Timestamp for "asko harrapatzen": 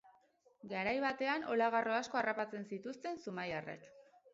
2.01-2.69